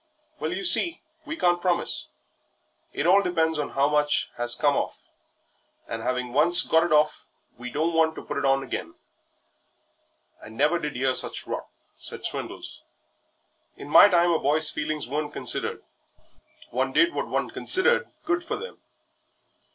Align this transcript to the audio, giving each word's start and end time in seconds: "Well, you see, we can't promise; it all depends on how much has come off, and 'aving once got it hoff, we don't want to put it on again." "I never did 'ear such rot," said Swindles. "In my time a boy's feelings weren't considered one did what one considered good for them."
"Well, 0.39 0.51
you 0.51 0.65
see, 0.65 1.03
we 1.27 1.37
can't 1.37 1.61
promise; 1.61 2.07
it 2.91 3.05
all 3.05 3.21
depends 3.21 3.59
on 3.59 3.69
how 3.69 3.87
much 3.87 4.31
has 4.35 4.55
come 4.55 4.75
off, 4.75 5.07
and 5.87 6.01
'aving 6.01 6.33
once 6.33 6.63
got 6.63 6.83
it 6.83 6.89
hoff, 6.91 7.27
we 7.59 7.69
don't 7.69 7.93
want 7.93 8.15
to 8.15 8.23
put 8.25 8.37
it 8.37 8.43
on 8.43 8.63
again." 8.63 8.95
"I 10.41 10.49
never 10.49 10.79
did 10.79 10.97
'ear 10.97 11.13
such 11.13 11.45
rot," 11.45 11.67
said 11.97 12.25
Swindles. 12.25 12.81
"In 13.75 13.89
my 13.89 14.07
time 14.09 14.31
a 14.31 14.39
boy's 14.39 14.71
feelings 14.71 15.07
weren't 15.07 15.33
considered 15.33 15.83
one 16.71 16.93
did 16.93 17.13
what 17.13 17.27
one 17.27 17.51
considered 17.51 18.09
good 18.25 18.43
for 18.43 18.55
them." 18.55 18.81